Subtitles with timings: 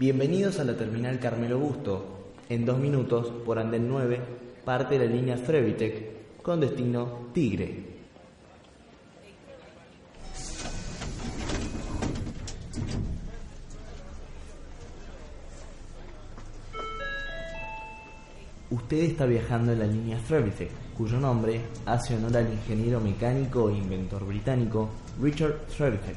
[0.00, 2.32] Bienvenidos a la terminal Carmelo Busto.
[2.48, 4.18] En dos minutos, por Andén 9,
[4.64, 7.84] parte la línea Frevitec con destino Tigre.
[18.70, 23.74] Usted está viajando en la línea Frevitec, cuyo nombre hace honor al ingeniero mecánico e
[23.74, 24.88] inventor británico
[25.20, 26.16] Richard Trevithick,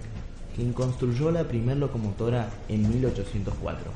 [0.55, 3.91] quien construyó la primera locomotora en 1804.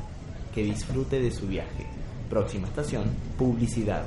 [0.54, 1.86] Que disfrute de su viaje.
[2.30, 3.06] Próxima estación,
[3.38, 4.04] publicidad.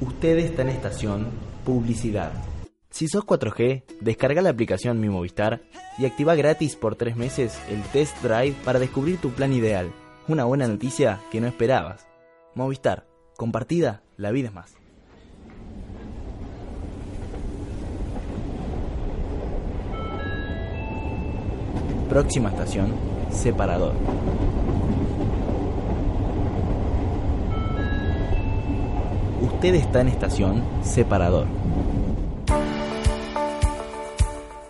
[0.00, 1.28] Usted está en estación
[1.64, 2.32] publicidad.
[2.90, 5.62] Si sos 4G, descarga la aplicación Mi Movistar
[5.98, 9.92] y activa gratis por 3 meses el test drive para descubrir tu plan ideal.
[10.26, 12.06] Una buena noticia que no esperabas.
[12.54, 14.87] Movistar, compartida, la vida es más.
[22.08, 22.94] Próxima estación,
[23.30, 23.92] separador.
[29.42, 31.46] Usted está en estación separador.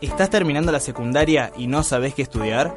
[0.00, 2.74] ¿Estás terminando la secundaria y no sabes qué estudiar?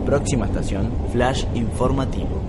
[0.07, 2.41] Próxima estación, Flash Informativo.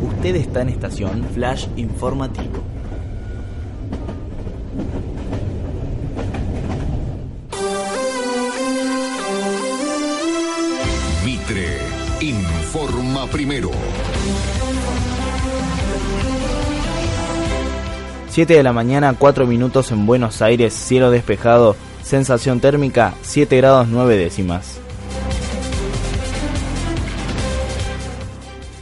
[0.00, 2.62] Usted está en estación Flash Informativo.
[11.24, 11.78] Mitre
[12.20, 13.70] informa primero.
[18.28, 21.74] 7 de la mañana, 4 minutos en Buenos Aires, cielo despejado,
[22.06, 24.78] sensación térmica 7 grados 9 décimas.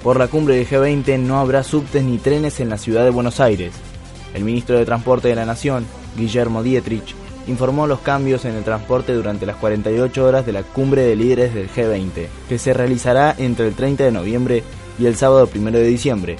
[0.02, 3.40] Por la cumbre del G20 no habrá subtes ni trenes en la ciudad de Buenos
[3.40, 3.72] Aires.
[4.34, 5.86] El ministro de Transporte de la Nación,
[6.18, 7.14] Guillermo Dietrich,
[7.46, 11.54] informó los cambios en el transporte durante las 48 horas de la cumbre de líderes
[11.54, 14.62] del G20, que se realizará entre el 30 de noviembre
[14.98, 16.36] y el sábado 1 de diciembre.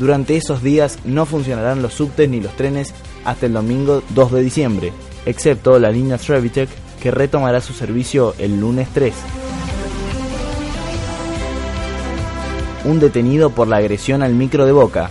[0.00, 2.92] Durante esos días no funcionarán los subtes ni los trenes
[3.24, 4.92] hasta el domingo 2 de diciembre,
[5.28, 9.14] excepto la línea Trevitec que retomará su servicio el lunes 3.
[12.86, 15.10] Un detenido por la agresión al micro de Boca.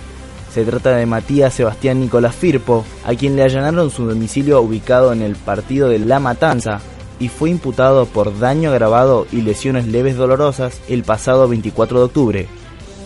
[0.52, 5.22] Se trata de Matías Sebastián Nicolás Firpo, a quien le allanaron su domicilio ubicado en
[5.22, 6.80] el partido de La Matanza
[7.20, 12.48] y fue imputado por daño agravado y lesiones leves dolorosas el pasado 24 de octubre.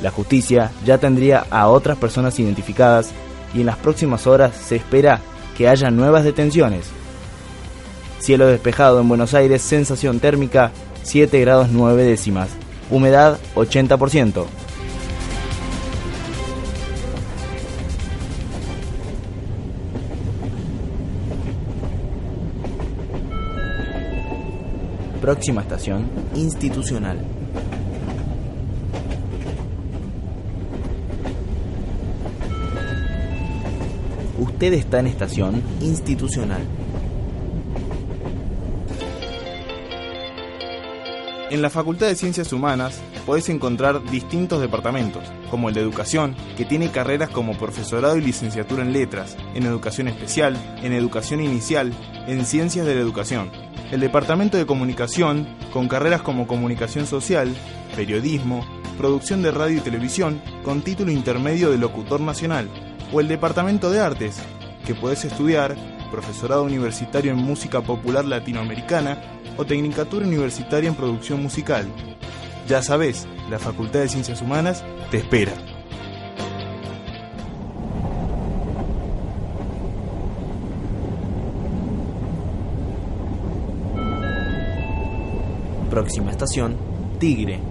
[0.01, 3.11] La justicia ya tendría a otras personas identificadas
[3.53, 5.19] y en las próximas horas se espera
[5.57, 7.00] que haya nuevas detenciones.
[8.21, 10.71] Cielo despejado en Buenos Aires, sensación térmica
[11.01, 12.49] 7 grados 9 décimas,
[12.91, 14.45] humedad 80%.
[25.19, 27.17] Próxima estación, institucional.
[34.37, 36.61] Usted está en estación institucional.
[41.51, 46.63] En la Facultad de Ciencias Humanas podés encontrar distintos departamentos, como el de Educación, que
[46.63, 51.91] tiene carreras como profesorado y licenciatura en Letras, en Educación Especial, en Educación Inicial,
[52.25, 53.51] en Ciencias de la Educación.
[53.91, 57.53] El Departamento de Comunicación, con carreras como Comunicación Social,
[57.97, 58.65] Periodismo,
[58.97, 62.69] Producción de Radio y Televisión, con título intermedio de Locutor Nacional.
[63.11, 64.37] O el Departamento de Artes,
[64.87, 65.75] que podés estudiar
[66.11, 69.17] profesorado universitario en música popular latinoamericana
[69.57, 71.87] o tecnicatura universitaria en producción musical.
[72.67, 75.53] Ya sabes, la Facultad de Ciencias Humanas te espera.
[85.89, 86.77] Próxima estación,
[87.19, 87.70] Tigre.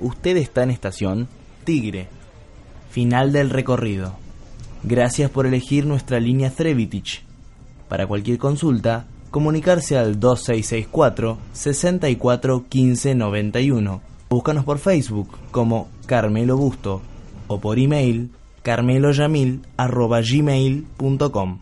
[0.00, 1.28] Usted está en estación
[1.64, 2.08] Tigre.
[2.90, 4.14] Final del recorrido.
[4.82, 7.24] Gracias por elegir nuestra línea Trevitich.
[7.88, 17.00] Para cualquier consulta, comunicarse al 2664 64 15 91 Búscanos por Facebook como Carmelo Busto
[17.46, 18.30] o por email
[18.62, 21.58] carmeloyamil.gmail.com